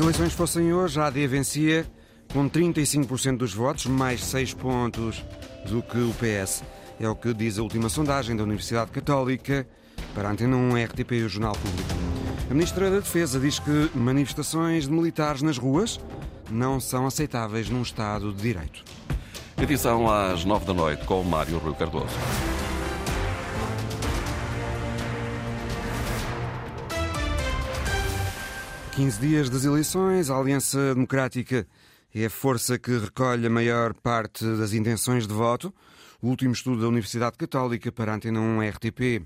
[0.00, 1.86] eleições fossem hoje, a AD vencia
[2.32, 5.22] com 35% dos votos, mais 6 pontos
[5.66, 6.62] do que o PS.
[6.98, 9.66] É o que diz a última sondagem da Universidade Católica
[10.14, 11.90] para a Antena 1, RTP e o Jornal Público.
[12.50, 16.00] A Ministra da Defesa diz que manifestações de militares nas ruas
[16.50, 18.82] não são aceitáveis num Estado de Direito.
[19.60, 22.16] Edição às 9 da noite com Mário Rui Cardoso.
[29.00, 31.66] 15 dias das eleições, a Aliança Democrática
[32.14, 35.72] é a força que recolhe a maior parte das intenções de voto.
[36.20, 39.24] O último estudo da Universidade Católica para a Antena 1 RTP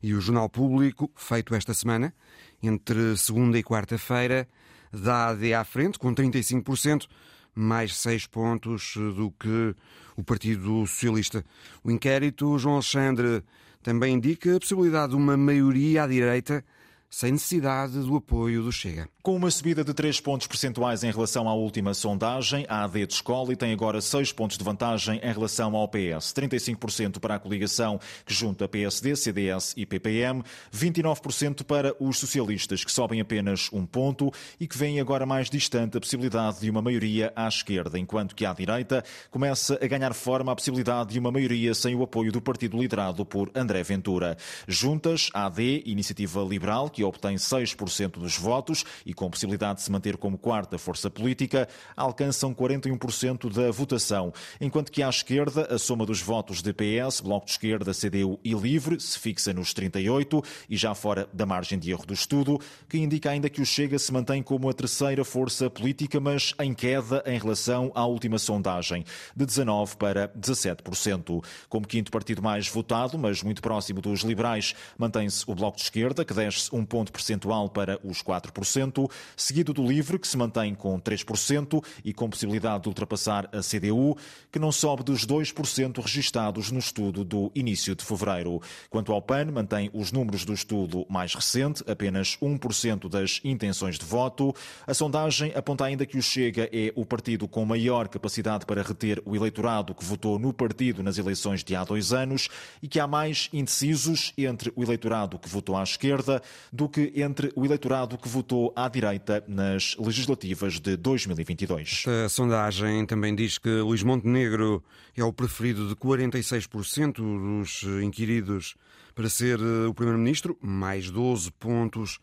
[0.00, 2.14] e o Jornal Público, feito esta semana,
[2.62, 4.46] entre segunda e quarta-feira,
[4.92, 7.08] dá AD à frente, com 35%,
[7.52, 9.74] mais 6 pontos do que
[10.16, 11.44] o Partido Socialista.
[11.82, 13.42] O inquérito, João Alexandre,
[13.82, 16.64] também indica a possibilidade de uma maioria à direita
[17.10, 19.08] sem necessidade do apoio do Chega.
[19.22, 23.14] Com uma subida de 3 pontos percentuais em relação à última sondagem, a AD de
[23.14, 26.32] Escola tem agora 6 pontos de vantagem em relação ao PS.
[26.32, 32.92] 35% para a coligação que junta PSD, CDS e PPM, 29% para os socialistas, que
[32.92, 37.32] sobem apenas um ponto e que vem agora mais distante a possibilidade de uma maioria
[37.34, 41.74] à esquerda, enquanto que à direita começa a ganhar forma a possibilidade de uma maioria
[41.74, 44.36] sem o apoio do partido liderado por André Ventura.
[44.68, 50.16] Juntas, AD, Iniciativa Liberal, que obtém 6% dos votos e com possibilidade de se manter
[50.16, 56.22] como quarta força política, alcançam 41% da votação, enquanto que à esquerda a soma dos
[56.22, 60.94] votos de PS, Bloco de Esquerda, CDU e Livre se fixa nos 38 e já
[60.94, 64.42] fora da margem de erro do estudo, que indica ainda que o Chega se mantém
[64.42, 69.04] como a terceira força política, mas em queda em relação à última sondagem,
[69.36, 71.44] de 19 para 17%.
[71.68, 76.24] Como quinto partido mais votado, mas muito próximo dos liberais, mantém-se o Bloco de Esquerda,
[76.24, 81.00] que desce um ponto percentual para os 4% seguido do LIVRE, que se mantém com
[81.00, 84.16] 3% e com possibilidade de ultrapassar a CDU,
[84.50, 88.60] que não sobe dos 2% registados no estudo do início de fevereiro.
[88.88, 94.04] Quanto ao PAN, mantém os números do estudo mais recente, apenas 1% das intenções de
[94.04, 94.54] voto.
[94.86, 99.22] A sondagem aponta ainda que o Chega é o partido com maior capacidade para reter
[99.24, 102.48] o eleitorado que votou no partido nas eleições de há dois anos
[102.82, 106.42] e que há mais indecisos entre o eleitorado que votou à esquerda
[106.76, 112.04] do que entre o eleitorado que votou à direita nas legislativas de 2022.
[112.24, 114.84] A sondagem também diz que Luís Montenegro
[115.16, 118.74] é o preferido de 46% dos inquiridos
[119.14, 122.20] para ser o primeiro-ministro, mais 12 pontos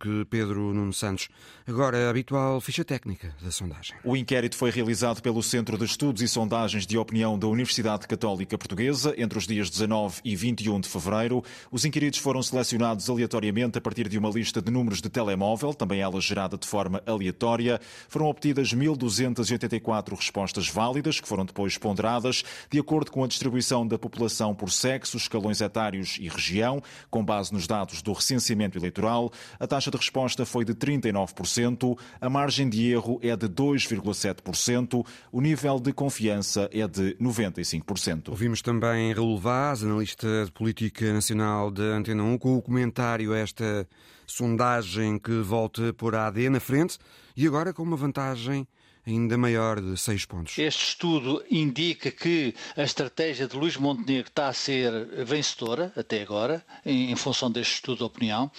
[0.00, 1.28] que Pedro Nuno Santos.
[1.66, 3.96] Agora, a habitual ficha técnica da sondagem.
[4.04, 8.58] O inquérito foi realizado pelo Centro de Estudos e Sondagens de Opinião da Universidade Católica
[8.58, 11.42] Portuguesa entre os dias 19 e 21 de fevereiro.
[11.70, 16.00] Os inquiridos foram selecionados aleatoriamente a partir de uma lista de números de telemóvel, também
[16.00, 17.80] ela gerada de forma aleatória.
[18.08, 23.98] Foram obtidas 1.284 respostas válidas, que foram depois ponderadas de acordo com a distribuição da
[23.98, 29.30] população por sexo, escalões etários e região, com base nos dados do recenseamento eleitoral.
[29.62, 35.40] A taxa de resposta foi de 39%, a margem de erro é de 2,7%, o
[35.40, 38.30] nível de confiança é de 95%.
[38.30, 43.38] Ouvimos também Raul Vaz, analista de política nacional da Antena 1, com o comentário a
[43.38, 43.86] esta
[44.32, 46.98] sondagem que volta por AD na frente
[47.36, 48.66] e agora com uma vantagem
[49.06, 50.58] ainda maior de 6 pontos.
[50.58, 54.92] Este estudo indica que a estratégia de Luís Montenegro está a ser
[55.24, 58.50] vencedora até agora, em, em função deste estudo de opinião.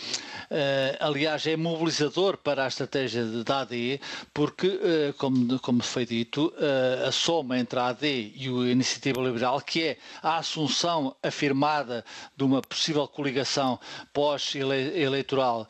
[0.51, 4.01] Uh, aliás, é mobilizador para a estratégia da AD,
[4.33, 9.21] porque, uh, como, como foi dito, uh, a soma entre a AD e a Iniciativa
[9.21, 12.03] Liberal, que é a assunção afirmada
[12.35, 13.79] de uma possível coligação
[14.13, 15.62] pós-eleitoral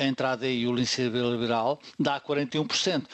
[0.00, 3.04] entre a AD e o Iniciativa Liberal, dá 41%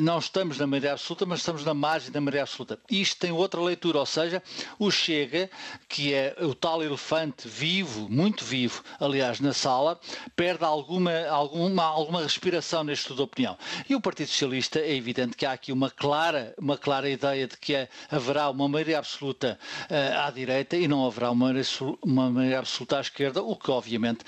[0.00, 2.78] não estamos na maioria absoluta, mas estamos na margem da maioria absoluta.
[2.90, 4.42] Isto tem outra leitura, ou seja,
[4.78, 5.50] o Chega,
[5.88, 9.98] que é o tal elefante vivo, muito vivo, aliás, na sala,
[10.36, 13.58] perde alguma, alguma, alguma respiração neste estudo de opinião.
[13.88, 17.56] E o Partido Socialista, é evidente que há aqui uma clara, uma clara ideia de
[17.56, 19.58] que haverá uma maioria absoluta
[19.90, 21.64] uh, à direita e não haverá uma maioria,
[22.02, 24.24] uma maioria absoluta à esquerda, o que, obviamente,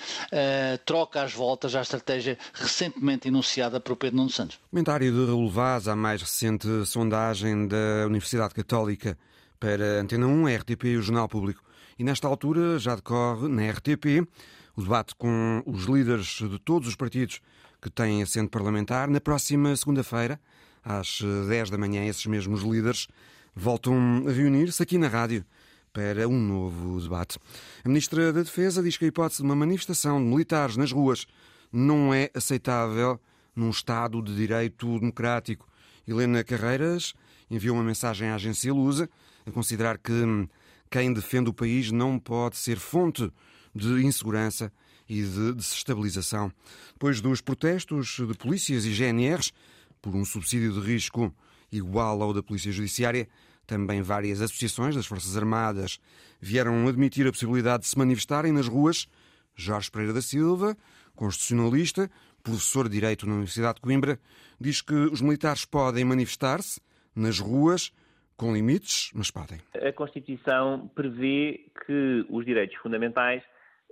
[0.86, 4.58] troca as voltas à estratégia recentemente enunciada por Pedro Nuno Santos.
[4.70, 9.18] Comentário de Raul Vaz, a mais recente sondagem da Universidade Católica
[9.58, 11.62] para Antena 1, RTP e o Jornal Público.
[11.98, 14.26] E nesta altura já decorre na RTP
[14.76, 17.40] o debate com os líderes de todos os partidos
[17.82, 19.08] que têm assento parlamentar.
[19.08, 20.40] Na próxima segunda-feira,
[20.84, 21.18] às
[21.48, 23.08] 10 da manhã, esses mesmos líderes
[23.54, 25.44] voltam a reunir-se aqui na rádio
[25.96, 27.38] para um novo debate.
[27.82, 31.26] A Ministra da Defesa diz que a hipótese de uma manifestação de militares nas ruas
[31.72, 33.18] não é aceitável
[33.54, 35.66] num Estado de direito democrático.
[36.06, 37.14] Helena Carreiras
[37.50, 39.08] enviou uma mensagem à agência Lusa
[39.46, 40.12] a considerar que
[40.90, 43.32] quem defende o país não pode ser fonte
[43.74, 44.70] de insegurança
[45.08, 46.52] e de desestabilização.
[46.92, 49.50] Depois dos protestos de polícias e GNRs
[50.02, 51.34] por um subsídio de risco
[51.72, 53.26] igual ao da Polícia Judiciária,
[53.66, 55.98] também várias associações das Forças Armadas
[56.40, 59.08] vieram admitir a possibilidade de se manifestarem nas ruas.
[59.54, 60.76] Jorge Pereira da Silva,
[61.14, 62.10] constitucionalista,
[62.42, 64.18] professor de Direito na Universidade de Coimbra,
[64.60, 66.80] diz que os militares podem manifestar-se
[67.14, 67.92] nas ruas
[68.36, 69.58] com limites, mas podem.
[69.74, 73.42] A Constituição prevê que os direitos fundamentais,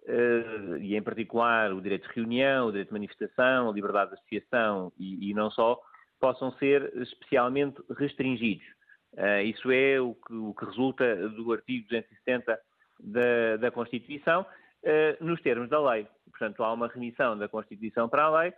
[0.07, 4.17] eh, e em particular o direito de reunião, o direito de manifestação, a liberdade de
[4.17, 5.81] associação e, e não só,
[6.21, 8.67] possam ser especialmente restringidos.
[9.17, 12.59] Eh, isso é o que, o que resulta do artigo 270
[13.01, 14.45] da, da Constituição,
[14.83, 16.07] eh, nos termos da lei.
[16.31, 18.53] Portanto, há uma remissão da Constituição para a lei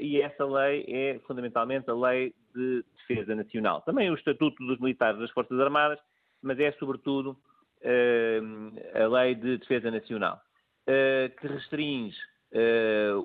[0.00, 3.82] e essa lei é fundamentalmente a lei de defesa nacional.
[3.82, 5.98] Também o Estatuto dos Militares das Forças Armadas,
[6.40, 7.36] mas é sobretudo
[7.82, 10.40] a lei de defesa nacional,
[10.86, 12.16] que restringe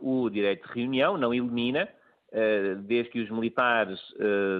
[0.02, 1.88] o direito de reunião, não elimina,
[2.84, 4.00] desde que os militares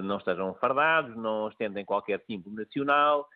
[0.04, 3.28] não estejam fardados, não estendem qualquer símbolo nacional,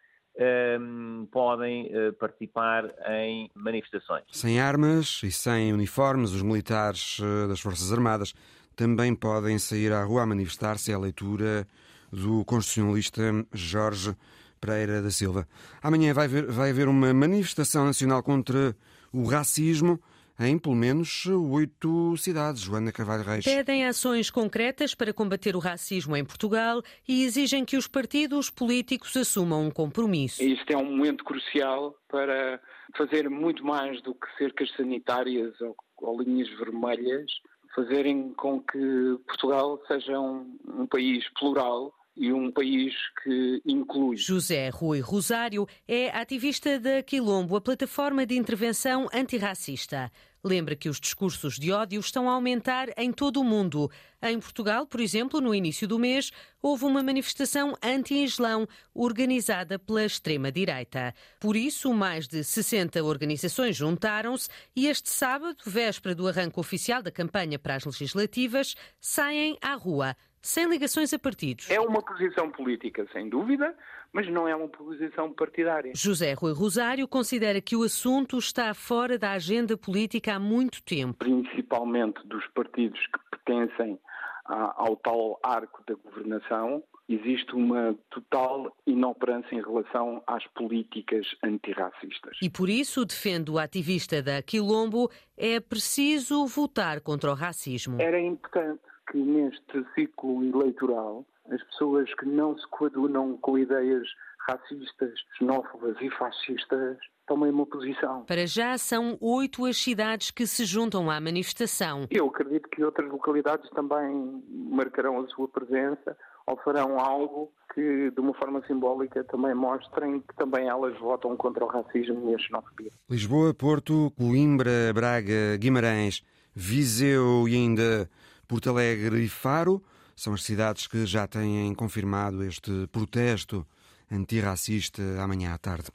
[1.31, 4.25] podem participar em manifestações.
[4.33, 7.19] Sem armas e sem uniformes, os militares
[7.49, 8.35] das Forças Armadas
[8.75, 11.67] também podem sair à rua a manifestar-se à leitura
[12.11, 13.23] do constitucionalista
[13.53, 14.17] Jorge
[14.61, 15.47] Pereira da Silva.
[15.83, 18.75] Amanhã vai haver, vai haver uma manifestação nacional contra
[19.13, 20.01] o racismo
[20.39, 22.63] em pelo menos oito cidades.
[22.63, 23.45] Joana Carvalho Reis.
[23.45, 29.17] Pedem ações concretas para combater o racismo em Portugal e exigem que os partidos políticos
[29.17, 30.43] assumam um compromisso.
[30.43, 32.61] Isto é um momento crucial para
[32.97, 37.31] fazer muito mais do que cercas sanitárias ou, ou linhas vermelhas,
[37.75, 44.17] fazerem com que Portugal seja um, um país plural e um país que inclui.
[44.17, 50.11] José Rui Rosário é ativista da Quilombo, a plataforma de intervenção antirracista.
[50.45, 53.89] Lembra que os discursos de ódio estão a aumentar em todo o mundo.
[54.21, 61.15] Em Portugal, por exemplo, no início do mês, houve uma manifestação anti-islão organizada pela extrema-direita.
[61.39, 67.13] Por isso, mais de 60 organizações juntaram-se e este sábado, véspera do arranque oficial da
[67.13, 71.71] campanha para as legislativas, saem à rua sem ligações a partidos.
[71.71, 73.73] É uma posição política, sem dúvida,
[74.13, 75.93] mas não é uma posição partidária.
[75.95, 81.19] José Rui Rosário considera que o assunto está fora da agenda política há muito tempo.
[81.19, 83.99] Principalmente dos partidos que pertencem
[84.45, 92.37] ao tal arco da governação, existe uma total inoperância em relação às políticas antirracistas.
[92.43, 98.01] E por isso, defende o ativista da Quilombo, é preciso votar contra o racismo.
[98.01, 98.81] Era importante
[99.13, 104.09] que neste ciclo eleitoral as pessoas que não se coadunam com ideias
[104.49, 108.25] racistas, xenófobas e fascistas tomem uma posição.
[108.25, 112.07] Para já são oito as cidades que se juntam à manifestação.
[112.11, 116.17] Eu acredito que outras localidades também marcarão a sua presença
[116.47, 121.65] ou farão algo que, de uma forma simbólica, também mostrem que também elas votam contra
[121.65, 122.91] o racismo e a xenofobia.
[123.09, 126.25] Lisboa, Porto, Coimbra, Braga, Guimarães,
[126.55, 128.11] Viseu e ainda
[128.53, 129.83] Porto Alegre e Faro
[130.15, 133.67] são as cidades que já têm confirmado este protesto
[134.11, 135.89] antirracista amanhã à tarde.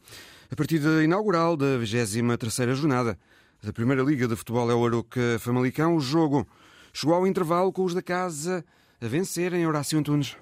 [0.52, 3.16] A partida inaugural da 23ª jornada
[3.62, 5.96] da Primeira Liga de Futebol é o Aroca Famalicão.
[5.96, 6.48] O jogo
[6.92, 8.66] chegou ao intervalo com os da casa
[9.00, 10.36] a vencerem Horácio Antunes.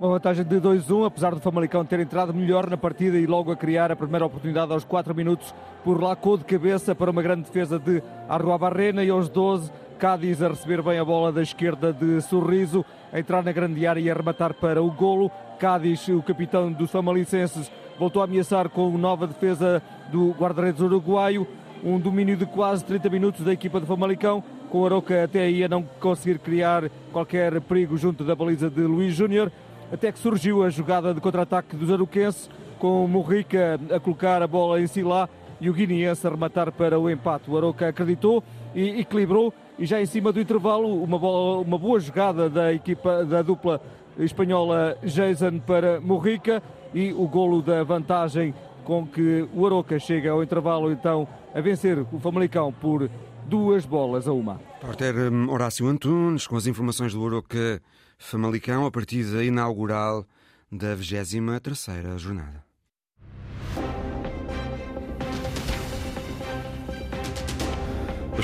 [0.00, 3.56] Uma vantagem de 2-1, apesar do Famalicão ter entrado melhor na partida e logo a
[3.56, 5.54] criar a primeira oportunidade aos 4 minutos
[5.84, 10.42] por Lacou de cabeça para uma grande defesa de Arrua Barrena e aos 12 Cádiz
[10.42, 14.10] a receber bem a bola da esquerda de Sorriso, a entrar na grande área e
[14.10, 15.30] a rematar para o golo.
[15.58, 21.46] Cádiz, o capitão dos famalicenses, voltou a ameaçar com nova defesa do guarda-redes uruguaio.
[21.82, 25.62] Um domínio de quase 30 minutos da equipa de Famalicão, com o Aroca até aí
[25.62, 29.52] a não conseguir criar qualquer perigo junto da baliza de Luís Júnior,
[29.92, 34.46] até que surgiu a jogada de contra-ataque dos aroquenses, com o Morrica a colocar a
[34.46, 35.28] bola em Silá
[35.60, 37.50] e o guineense a rematar para o empate.
[37.50, 38.42] O Aroca acreditou
[38.74, 43.24] e equilibrou e já em cima do intervalo uma, bola, uma boa jogada da equipa
[43.24, 43.80] da dupla
[44.18, 46.62] espanhola Jason para Morrica
[46.92, 48.54] e o golo da vantagem
[48.84, 53.10] com que o Aroca chega ao intervalo então a vencer o Famalicão por
[53.46, 54.60] duas bolas a uma.
[54.80, 57.82] Porter hum, Horácio Antunes com as informações do Aroca
[58.18, 60.24] Famalicão a partida inaugural
[60.70, 62.63] da 23ª jornada.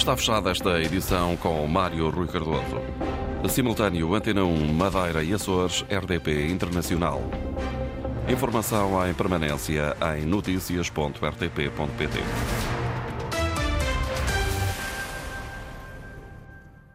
[0.01, 2.81] Está fechada esta edição com Mário Rui Cardoso.
[3.51, 7.21] Simultâneo Antena 1, Madeira e Açores, RDP Internacional.
[8.27, 12.19] Informação em permanência em notícias.rtp.pt.